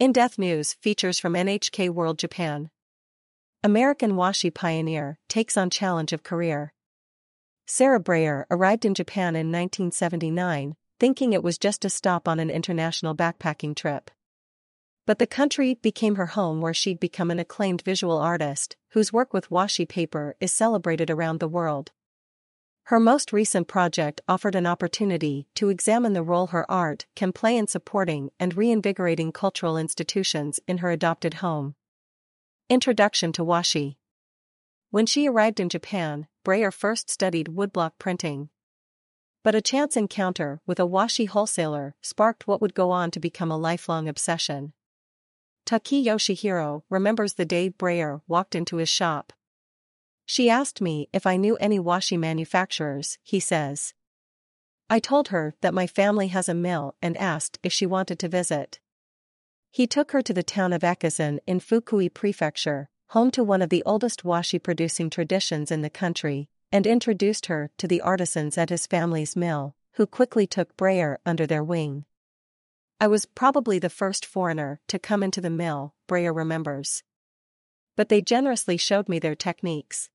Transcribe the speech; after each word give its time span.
In 0.00 0.12
Depth 0.12 0.38
News 0.38 0.72
features 0.80 1.18
from 1.18 1.34
NHK 1.34 1.90
World 1.90 2.18
Japan. 2.18 2.70
American 3.62 4.12
washi 4.12 4.48
pioneer 4.48 5.18
takes 5.28 5.58
on 5.58 5.68
challenge 5.68 6.14
of 6.14 6.22
career. 6.22 6.72
Sarah 7.66 8.00
Brayer 8.00 8.46
arrived 8.50 8.86
in 8.86 8.94
Japan 8.94 9.36
in 9.36 9.52
1979, 9.52 10.74
thinking 10.98 11.34
it 11.34 11.42
was 11.42 11.58
just 11.58 11.84
a 11.84 11.90
stop 11.90 12.26
on 12.26 12.40
an 12.40 12.48
international 12.48 13.14
backpacking 13.14 13.76
trip. 13.76 14.10
But 15.06 15.18
the 15.18 15.26
country 15.26 15.74
became 15.74 16.14
her 16.14 16.28
home 16.28 16.62
where 16.62 16.72
she'd 16.72 16.98
become 16.98 17.30
an 17.30 17.38
acclaimed 17.38 17.82
visual 17.82 18.16
artist, 18.16 18.76
whose 18.92 19.12
work 19.12 19.34
with 19.34 19.50
washi 19.50 19.86
paper 19.86 20.34
is 20.40 20.50
celebrated 20.50 21.10
around 21.10 21.40
the 21.40 21.46
world. 21.46 21.92
Her 22.84 22.98
most 22.98 23.32
recent 23.32 23.68
project 23.68 24.20
offered 24.28 24.54
an 24.54 24.66
opportunity 24.66 25.46
to 25.54 25.68
examine 25.68 26.12
the 26.12 26.22
role 26.22 26.48
her 26.48 26.68
art 26.70 27.06
can 27.14 27.32
play 27.32 27.56
in 27.56 27.66
supporting 27.66 28.30
and 28.40 28.56
reinvigorating 28.56 29.32
cultural 29.32 29.76
institutions 29.76 30.58
in 30.66 30.78
her 30.78 30.90
adopted 30.90 31.34
home. 31.34 31.76
Introduction 32.68 33.32
to 33.32 33.44
Washi 33.44 33.96
When 34.90 35.06
she 35.06 35.28
arrived 35.28 35.60
in 35.60 35.68
Japan, 35.68 36.26
Brayer 36.44 36.70
first 36.70 37.10
studied 37.10 37.48
woodblock 37.48 37.92
printing. 37.98 38.48
But 39.42 39.54
a 39.54 39.62
chance 39.62 39.96
encounter 39.96 40.60
with 40.66 40.78
a 40.78 40.86
washi 40.86 41.26
wholesaler 41.26 41.94
sparked 42.02 42.46
what 42.46 42.60
would 42.60 42.74
go 42.74 42.90
on 42.90 43.10
to 43.12 43.20
become 43.20 43.50
a 43.50 43.56
lifelong 43.56 44.08
obsession. 44.08 44.72
Taki 45.64 46.04
Yoshihiro 46.04 46.82
remembers 46.90 47.34
the 47.34 47.44
day 47.44 47.68
Brayer 47.68 48.22
walked 48.26 48.54
into 48.54 48.76
his 48.76 48.88
shop. 48.88 49.32
She 50.32 50.48
asked 50.48 50.80
me 50.80 51.08
if 51.12 51.26
I 51.26 51.36
knew 51.36 51.56
any 51.56 51.80
washi 51.80 52.16
manufacturers, 52.16 53.18
he 53.24 53.40
says. 53.40 53.94
I 54.88 55.00
told 55.00 55.26
her 55.34 55.54
that 55.60 55.74
my 55.74 55.88
family 55.88 56.28
has 56.28 56.48
a 56.48 56.54
mill 56.54 56.94
and 57.02 57.16
asked 57.16 57.58
if 57.64 57.72
she 57.72 57.84
wanted 57.84 58.20
to 58.20 58.28
visit. 58.28 58.78
He 59.72 59.88
took 59.88 60.12
her 60.12 60.22
to 60.22 60.32
the 60.32 60.44
town 60.44 60.72
of 60.72 60.82
Echizen 60.82 61.40
in 61.48 61.58
Fukui 61.58 62.08
Prefecture, 62.08 62.88
home 63.08 63.32
to 63.32 63.42
one 63.42 63.60
of 63.60 63.70
the 63.70 63.82
oldest 63.82 64.22
washi 64.22 64.62
producing 64.62 65.10
traditions 65.10 65.72
in 65.72 65.82
the 65.82 65.90
country, 65.90 66.48
and 66.70 66.86
introduced 66.86 67.46
her 67.46 67.72
to 67.78 67.88
the 67.88 68.00
artisans 68.00 68.56
at 68.56 68.70
his 68.70 68.86
family's 68.86 69.34
mill, 69.34 69.74
who 69.94 70.06
quickly 70.06 70.46
took 70.46 70.76
Brayer 70.76 71.18
under 71.26 71.44
their 71.44 71.64
wing. 71.64 72.04
I 73.00 73.08
was 73.08 73.26
probably 73.26 73.80
the 73.80 73.90
first 73.90 74.24
foreigner 74.24 74.80
to 74.86 75.00
come 75.00 75.24
into 75.24 75.40
the 75.40 75.50
mill, 75.50 75.96
Brayer 76.06 76.32
remembers. 76.32 77.02
But 77.96 78.10
they 78.10 78.22
generously 78.22 78.76
showed 78.76 79.08
me 79.08 79.18
their 79.18 79.34
techniques. 79.34 80.08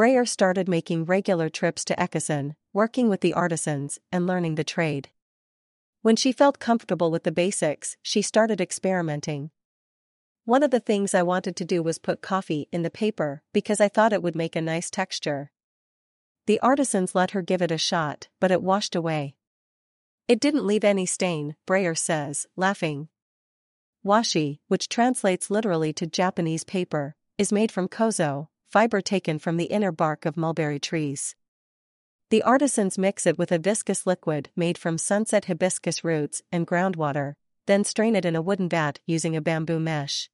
Brayer 0.00 0.24
started 0.24 0.66
making 0.66 1.04
regular 1.04 1.50
trips 1.50 1.84
to 1.84 1.94
Echizen, 1.96 2.54
working 2.72 3.10
with 3.10 3.20
the 3.20 3.34
artisans 3.34 3.98
and 4.10 4.26
learning 4.26 4.54
the 4.54 4.64
trade. 4.64 5.10
When 6.00 6.16
she 6.16 6.32
felt 6.32 6.58
comfortable 6.58 7.10
with 7.10 7.24
the 7.24 7.30
basics, 7.30 7.98
she 8.00 8.22
started 8.22 8.62
experimenting. 8.62 9.50
One 10.46 10.62
of 10.62 10.70
the 10.70 10.80
things 10.80 11.12
I 11.12 11.22
wanted 11.22 11.54
to 11.56 11.66
do 11.66 11.82
was 11.82 11.98
put 11.98 12.22
coffee 12.22 12.66
in 12.72 12.80
the 12.80 12.88
paper 12.88 13.42
because 13.52 13.78
I 13.78 13.88
thought 13.88 14.14
it 14.14 14.22
would 14.22 14.34
make 14.34 14.56
a 14.56 14.62
nice 14.62 14.88
texture. 14.88 15.50
The 16.46 16.60
artisans 16.60 17.14
let 17.14 17.32
her 17.32 17.42
give 17.42 17.60
it 17.60 17.70
a 17.70 17.76
shot, 17.76 18.28
but 18.40 18.50
it 18.50 18.62
washed 18.62 18.96
away. 18.96 19.34
It 20.26 20.40
didn't 20.40 20.66
leave 20.66 20.82
any 20.82 21.04
stain, 21.04 21.56
Brayer 21.66 21.94
says, 21.94 22.46
laughing. 22.56 23.08
Washi, 24.02 24.60
which 24.66 24.88
translates 24.88 25.50
literally 25.50 25.92
to 25.92 26.06
Japanese 26.06 26.64
paper, 26.64 27.16
is 27.36 27.52
made 27.52 27.70
from 27.70 27.86
kozo, 27.86 28.48
fiber 28.70 29.00
taken 29.00 29.38
from 29.38 29.56
the 29.56 29.64
inner 29.64 29.90
bark 29.90 30.24
of 30.24 30.36
mulberry 30.36 30.78
trees. 30.78 31.34
The 32.30 32.42
artisans 32.44 32.96
mix 32.96 33.26
it 33.26 33.36
with 33.36 33.50
a 33.50 33.58
viscous 33.58 34.06
liquid 34.06 34.50
made 34.54 34.78
from 34.78 34.96
sunset 34.96 35.46
hibiscus 35.46 36.04
roots 36.04 36.42
and 36.52 36.66
groundwater, 36.66 37.34
then 37.66 37.82
strain 37.82 38.14
it 38.14 38.24
in 38.24 38.36
a 38.36 38.42
wooden 38.42 38.68
vat 38.68 39.00
using 39.06 39.34
a 39.34 39.40
bamboo 39.40 39.80
mesh. 39.80 40.30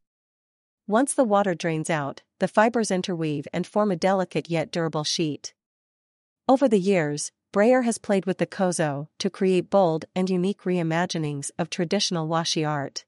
Once 0.86 1.14
the 1.14 1.24
water 1.24 1.54
drains 1.54 1.88
out, 1.88 2.22
the 2.38 2.46
fibers 2.46 2.90
interweave 2.90 3.48
and 3.52 3.66
form 3.66 3.90
a 3.90 3.96
delicate 3.96 4.50
yet 4.50 4.70
durable 4.70 5.04
sheet. 5.04 5.54
Over 6.46 6.68
the 6.68 6.78
years, 6.78 7.32
Brayer 7.52 7.82
has 7.82 7.96
played 7.96 8.26
with 8.26 8.36
the 8.36 8.46
kozo 8.46 9.08
to 9.18 9.30
create 9.30 9.70
bold 9.70 10.04
and 10.14 10.28
unique 10.28 10.62
reimaginings 10.62 11.50
of 11.58 11.70
traditional 11.70 12.28
washi 12.28 12.68
art. 12.68 13.06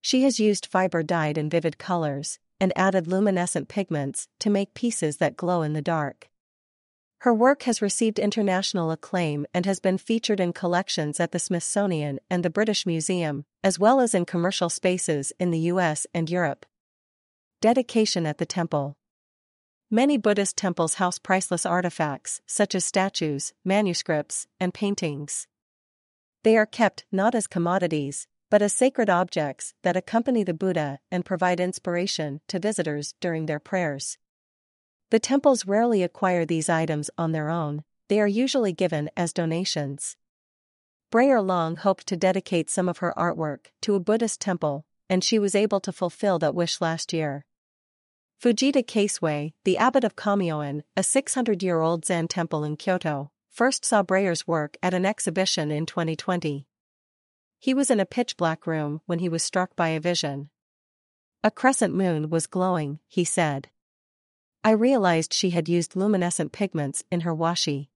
She 0.00 0.24
has 0.24 0.40
used 0.40 0.66
fiber 0.66 1.04
dyed 1.04 1.38
in 1.38 1.48
vivid 1.48 1.78
colors, 1.78 2.40
and 2.62 2.72
added 2.76 3.08
luminescent 3.08 3.66
pigments 3.66 4.28
to 4.38 4.48
make 4.48 4.72
pieces 4.72 5.16
that 5.16 5.36
glow 5.36 5.62
in 5.62 5.72
the 5.72 5.82
dark. 5.82 6.30
Her 7.22 7.34
work 7.34 7.64
has 7.64 7.82
received 7.82 8.20
international 8.20 8.92
acclaim 8.92 9.46
and 9.52 9.66
has 9.66 9.80
been 9.80 9.98
featured 9.98 10.38
in 10.38 10.52
collections 10.52 11.18
at 11.18 11.32
the 11.32 11.40
Smithsonian 11.40 12.20
and 12.30 12.44
the 12.44 12.50
British 12.50 12.86
Museum, 12.86 13.46
as 13.64 13.80
well 13.80 13.98
as 13.98 14.14
in 14.14 14.24
commercial 14.24 14.68
spaces 14.68 15.32
in 15.40 15.50
the 15.50 15.58
US 15.72 16.06
and 16.14 16.30
Europe. 16.30 16.64
Dedication 17.60 18.26
at 18.26 18.38
the 18.38 18.46
Temple 18.46 18.96
Many 19.90 20.16
Buddhist 20.16 20.56
temples 20.56 20.94
house 20.94 21.18
priceless 21.18 21.66
artifacts, 21.66 22.42
such 22.46 22.76
as 22.76 22.84
statues, 22.84 23.52
manuscripts, 23.64 24.46
and 24.60 24.72
paintings. 24.72 25.48
They 26.44 26.56
are 26.56 26.66
kept 26.66 27.06
not 27.10 27.34
as 27.34 27.48
commodities, 27.48 28.28
but 28.52 28.60
as 28.60 28.74
sacred 28.74 29.08
objects 29.08 29.72
that 29.82 29.96
accompany 29.96 30.44
the 30.44 30.52
Buddha 30.52 30.98
and 31.10 31.24
provide 31.24 31.58
inspiration 31.58 32.42
to 32.48 32.58
visitors 32.58 33.14
during 33.18 33.46
their 33.46 33.58
prayers. 33.58 34.18
The 35.08 35.18
temples 35.18 35.64
rarely 35.64 36.02
acquire 36.02 36.44
these 36.44 36.68
items 36.68 37.08
on 37.16 37.32
their 37.32 37.48
own, 37.48 37.82
they 38.08 38.20
are 38.20 38.26
usually 38.26 38.74
given 38.74 39.08
as 39.16 39.32
donations. 39.32 40.18
Brayer 41.10 41.40
Long 41.40 41.76
hoped 41.76 42.06
to 42.08 42.14
dedicate 42.14 42.68
some 42.68 42.90
of 42.90 42.98
her 42.98 43.14
artwork 43.16 43.70
to 43.80 43.94
a 43.94 44.00
Buddhist 44.00 44.38
temple, 44.38 44.84
and 45.08 45.24
she 45.24 45.38
was 45.38 45.54
able 45.54 45.80
to 45.80 45.90
fulfill 45.90 46.38
that 46.40 46.54
wish 46.54 46.78
last 46.78 47.14
year. 47.14 47.46
Fujita 48.38 48.84
Keisui, 48.84 49.54
the 49.64 49.78
abbot 49.78 50.04
of 50.04 50.14
Kamioen, 50.14 50.82
a 50.94 51.02
600 51.02 51.62
year 51.62 51.80
old 51.80 52.04
Zen 52.04 52.28
temple 52.28 52.64
in 52.64 52.76
Kyoto, 52.76 53.30
first 53.48 53.86
saw 53.86 54.02
Brayer's 54.02 54.46
work 54.46 54.76
at 54.82 54.92
an 54.92 55.06
exhibition 55.06 55.70
in 55.70 55.86
2020. 55.86 56.66
He 57.62 57.74
was 57.74 57.92
in 57.92 58.00
a 58.00 58.04
pitch 58.04 58.36
black 58.36 58.66
room 58.66 59.02
when 59.06 59.20
he 59.20 59.28
was 59.28 59.40
struck 59.40 59.76
by 59.76 59.90
a 59.90 60.00
vision. 60.00 60.50
A 61.44 61.50
crescent 61.52 61.94
moon 61.94 62.28
was 62.28 62.48
glowing, 62.48 62.98
he 63.06 63.22
said. 63.22 63.70
I 64.64 64.72
realized 64.72 65.32
she 65.32 65.50
had 65.50 65.68
used 65.68 65.94
luminescent 65.94 66.50
pigments 66.50 67.04
in 67.12 67.20
her 67.20 67.32
washi. 67.32 67.90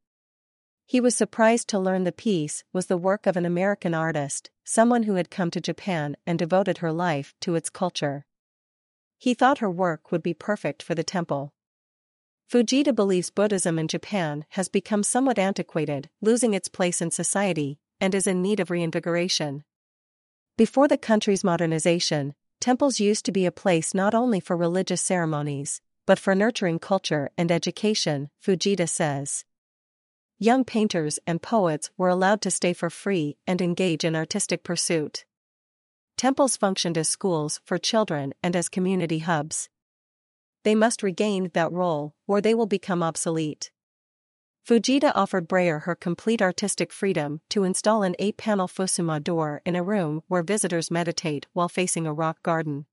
He 0.87 1.01
was 1.01 1.17
surprised 1.17 1.67
to 1.71 1.81
learn 1.81 2.05
the 2.05 2.13
piece 2.13 2.63
was 2.73 2.87
the 2.87 2.97
work 2.97 3.27
of 3.27 3.37
an 3.37 3.45
American 3.45 3.93
artist, 3.93 4.53
someone 4.63 5.03
who 5.03 5.17
had 5.17 5.33
come 5.33 5.51
to 5.51 5.61
Japan 5.61 6.17
and 6.25 6.39
devoted 6.39 6.79
her 6.79 6.93
life 6.93 7.35
to 7.41 7.57
its 7.57 7.69
culture. 7.69 8.25
He 9.19 9.35
thought 9.35 9.59
her 9.59 9.69
work 9.69 10.13
would 10.13 10.23
be 10.23 10.33
perfect 10.33 10.81
for 10.81 10.95
the 10.95 11.03
temple. 11.03 11.53
Fujita 12.49 12.95
believes 12.95 13.31
Buddhism 13.31 13.81
in 13.81 13.89
Japan 13.89 14.45
has 14.51 14.69
become 14.69 15.03
somewhat 15.03 15.41
antiquated, 15.41 16.09
losing 16.21 16.55
its 16.55 16.69
place 16.69 17.03
in 17.03 17.11
society, 17.11 17.81
and 18.01 18.15
is 18.15 18.27
in 18.27 18.43
need 18.43 18.61
of 18.61 18.71
reinvigoration. 18.71 19.65
Before 20.57 20.89
the 20.89 20.99
country's 20.99 21.45
modernization, 21.45 22.35
temples 22.61 23.01
used 23.01 23.25
to 23.27 23.33
be 23.33 23.47
a 23.47 23.53
place 23.53 23.95
not 23.95 24.15
only 24.15 24.41
for 24.41 24.57
religious 24.57 25.03
ceremonies, 25.03 25.81
but 26.07 26.19
for 26.19 26.35
nurturing 26.35 26.79
culture 26.79 27.31
and 27.37 27.53
education, 27.53 28.31
Fujita 28.43 28.89
says. 28.89 29.45
Young 30.39 30.65
painters 30.65 31.19
and 31.27 31.43
poets 31.43 31.91
were 31.97 32.09
allowed 32.09 32.41
to 32.43 32.51
stay 32.51 32.73
for 32.73 32.91
free 32.91 33.37
and 33.47 33.61
engage 33.61 34.05
in 34.05 34.15
artistic 34.15 34.63
pursuit. 34.63 35.25
Temples 36.17 36.57
functioned 36.57 36.97
as 36.97 37.09
schools 37.09 37.61
for 37.65 37.79
children 37.79 38.33
and 38.43 38.57
as 38.57 38.69
community 38.69 39.19
hubs. 39.19 39.69
They 40.63 40.75
must 40.75 41.03
regain 41.03 41.51
that 41.55 41.73
role, 41.73 42.15
or 42.27 42.41
they 42.41 42.55
will 42.55 42.67
become 42.67 43.03
obsolete. 43.03 43.71
Fujita 44.67 45.13
offered 45.15 45.47
Brayer 45.47 45.79
her 45.81 45.95
complete 45.95 46.43
artistic 46.43 46.93
freedom 46.93 47.41
to 47.51 47.63
install 47.63 48.03
an 48.03 48.17
eight-panel 48.19 48.67
Fusuma 48.67 49.23
door 49.23 49.63
in 49.65 49.77
a 49.77 49.83
room 49.85 50.25
where 50.27 50.43
visitors 50.43 50.91
meditate 50.91 51.47
while 51.53 51.69
facing 51.69 52.05
a 52.05 52.13
rock 52.13 52.43
garden. 52.43 52.87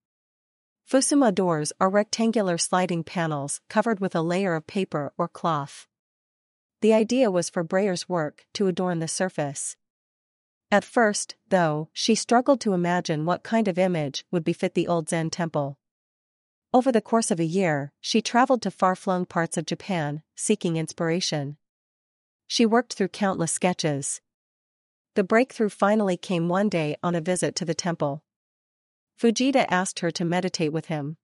Fusuma 0.87 1.33
doors 1.33 1.73
are 1.79 1.89
rectangular 1.89 2.59
sliding 2.59 3.03
panels 3.03 3.59
covered 3.69 3.99
with 3.99 4.13
a 4.13 4.21
layer 4.21 4.53
of 4.53 4.67
paper 4.67 5.13
or 5.17 5.27
cloth. 5.27 5.87
The 6.81 6.93
idea 6.93 7.31
was 7.31 7.49
for 7.49 7.63
Brayer's 7.63 8.07
work 8.07 8.45
to 8.53 8.67
adorn 8.67 8.99
the 8.99 9.07
surface. 9.07 9.75
At 10.69 10.83
first, 10.83 11.37
though, 11.49 11.89
she 11.91 12.13
struggled 12.13 12.61
to 12.61 12.73
imagine 12.73 13.25
what 13.25 13.41
kind 13.41 13.67
of 13.67 13.79
image 13.79 14.25
would 14.29 14.43
befit 14.43 14.75
the 14.75 14.87
old 14.87 15.09
Zen 15.09 15.31
temple. 15.31 15.79
Over 16.71 16.91
the 16.91 17.01
course 17.01 17.31
of 17.31 17.39
a 17.39 17.45
year, 17.45 17.93
she 17.99 18.21
traveled 18.21 18.61
to 18.61 18.69
far-flung 18.69 19.25
parts 19.25 19.57
of 19.57 19.65
Japan, 19.65 20.21
seeking 20.35 20.77
inspiration. 20.77 21.57
She 22.53 22.67
worked 22.67 22.93
through 22.93 23.07
countless 23.07 23.51
sketches. 23.51 24.21
The 25.15 25.23
breakthrough 25.23 25.69
finally 25.69 26.15
came 26.15 26.49
one 26.49 26.69
day 26.69 26.95
on 27.01 27.15
a 27.15 27.19
visit 27.19 27.55
to 27.55 27.65
the 27.65 27.73
temple. 27.73 28.21
Fujita 29.19 29.65
asked 29.71 30.01
her 30.01 30.11
to 30.11 30.23
meditate 30.23 30.71
with 30.71 30.85
him. 30.85 31.17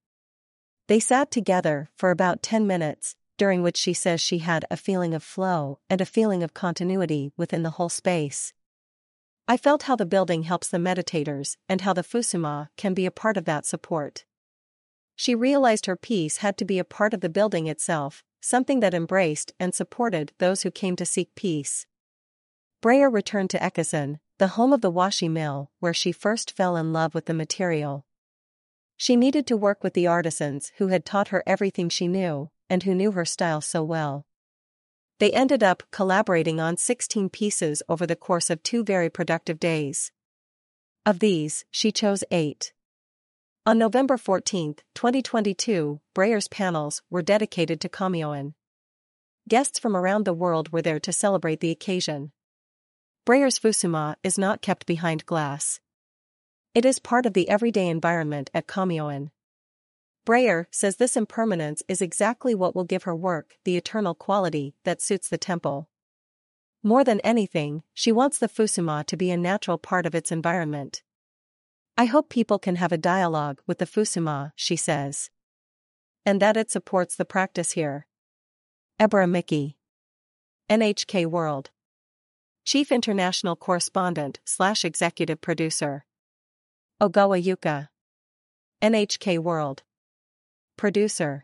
They 0.87 0.99
sat 0.99 1.29
together 1.29 1.91
for 1.95 2.09
about 2.09 2.41
10 2.41 2.65
minutes, 2.65 3.15
during 3.37 3.61
which 3.61 3.77
she 3.77 3.93
says 3.93 4.19
she 4.19 4.39
had 4.39 4.65
a 4.71 4.75
feeling 4.75 5.13
of 5.13 5.21
flow 5.21 5.77
and 5.87 6.01
a 6.01 6.05
feeling 6.07 6.41
of 6.41 6.55
continuity 6.55 7.31
within 7.37 7.61
the 7.61 7.75
whole 7.77 7.89
space. 7.89 8.55
I 9.47 9.55
felt 9.55 9.83
how 9.83 9.95
the 9.95 10.07
building 10.07 10.41
helps 10.49 10.67
the 10.67 10.79
meditators 10.79 11.57
and 11.69 11.81
how 11.81 11.93
the 11.93 12.01
Fusuma 12.01 12.69
can 12.75 12.95
be 12.95 13.05
a 13.05 13.11
part 13.11 13.37
of 13.37 13.45
that 13.45 13.67
support. 13.67 14.25
She 15.15 15.35
realized 15.35 15.85
her 15.85 15.95
peace 15.95 16.37
had 16.37 16.57
to 16.57 16.65
be 16.65 16.79
a 16.79 16.83
part 16.83 17.13
of 17.13 17.21
the 17.21 17.29
building 17.29 17.67
itself, 17.67 18.23
something 18.41 18.79
that 18.79 18.93
embraced 18.93 19.53
and 19.59 19.73
supported 19.73 20.33
those 20.37 20.63
who 20.63 20.71
came 20.71 20.95
to 20.95 21.05
seek 21.05 21.35
peace. 21.35 21.85
Brayer 22.81 23.09
returned 23.09 23.49
to 23.51 23.59
Echizen, 23.59 24.19
the 24.37 24.49
home 24.49 24.71
of 24.71 24.81
the 24.81 24.91
washi 24.91 25.29
mill, 25.29 25.71
where 25.79 25.93
she 25.93 26.11
first 26.11 26.55
fell 26.55 26.77
in 26.77 26.93
love 26.93 27.13
with 27.13 27.25
the 27.25 27.33
material. 27.33 28.05
She 28.95 29.15
needed 29.15 29.45
to 29.47 29.57
work 29.57 29.83
with 29.83 29.93
the 29.93 30.07
artisans 30.07 30.71
who 30.77 30.87
had 30.87 31.05
taught 31.05 31.29
her 31.29 31.43
everything 31.45 31.89
she 31.89 32.07
knew, 32.07 32.49
and 32.69 32.83
who 32.83 32.95
knew 32.95 33.11
her 33.11 33.25
style 33.25 33.61
so 33.61 33.83
well. 33.83 34.25
They 35.19 35.31
ended 35.31 35.63
up 35.63 35.83
collaborating 35.91 36.61
on 36.61 36.77
16 36.77 37.29
pieces 37.29 37.83
over 37.89 38.07
the 38.07 38.15
course 38.15 38.49
of 38.49 38.63
two 38.63 38.83
very 38.83 39.09
productive 39.09 39.59
days. 39.59 40.11
Of 41.05 41.19
these, 41.19 41.65
she 41.71 41.91
chose 41.91 42.23
eight. 42.31 42.71
On 43.69 43.77
November 43.77 44.17
14, 44.17 44.77
2022, 44.95 46.01
Brayer's 46.15 46.47
panels 46.47 47.03
were 47.11 47.21
dedicated 47.21 47.79
to 47.81 47.87
Kamioan. 47.87 48.55
Guests 49.47 49.77
from 49.77 49.95
around 49.95 50.25
the 50.25 50.33
world 50.33 50.73
were 50.73 50.81
there 50.81 50.99
to 50.99 51.13
celebrate 51.13 51.59
the 51.59 51.69
occasion. 51.69 52.31
Brayer's 53.25 53.59
Fusuma 53.59 54.15
is 54.23 54.39
not 54.39 54.63
kept 54.63 54.87
behind 54.87 55.27
glass. 55.27 55.81
It 56.73 56.83
is 56.83 56.97
part 56.97 57.27
of 57.27 57.33
the 57.33 57.47
everyday 57.47 57.87
environment 57.89 58.49
at 58.55 58.65
Kamioan. 58.65 59.29
Brayer 60.25 60.67
says 60.71 60.95
this 60.95 61.15
impermanence 61.15 61.83
is 61.87 62.01
exactly 62.01 62.55
what 62.55 62.75
will 62.75 62.85
give 62.85 63.03
her 63.03 63.15
work 63.15 63.57
the 63.65 63.77
eternal 63.77 64.15
quality 64.15 64.73
that 64.83 64.99
suits 64.99 65.29
the 65.29 65.37
temple. 65.37 65.87
More 66.81 67.03
than 67.03 67.19
anything, 67.19 67.83
she 67.93 68.11
wants 68.11 68.39
the 68.39 68.49
Fusuma 68.49 69.05
to 69.05 69.15
be 69.15 69.29
a 69.29 69.37
natural 69.37 69.77
part 69.77 70.07
of 70.07 70.15
its 70.15 70.31
environment. 70.31 71.03
I 71.99 72.05
hope 72.05 72.29
people 72.29 72.59
can 72.59 72.77
have 72.77 72.93
a 72.93 72.97
dialogue 72.97 73.59
with 73.67 73.79
the 73.79 73.85
Fusuma, 73.85 74.53
she 74.55 74.77
says. 74.77 75.29
And 76.25 76.41
that 76.41 76.55
it 76.55 76.71
supports 76.71 77.17
the 77.17 77.25
practice 77.25 77.73
here. 77.73 78.07
Ebra 79.01 79.29
Mickey. 79.29 79.75
NHK 80.69 81.25
World. 81.25 81.71
Chief 82.63 82.89
International 82.89 83.57
Correspondent 83.57 84.39
slash 84.45 84.85
Executive 84.85 85.41
Producer. 85.41 86.05
Ogawa 87.01 87.43
Yuka. 87.43 87.89
NHK 88.81 89.39
World. 89.39 89.83
Producer 90.77 91.43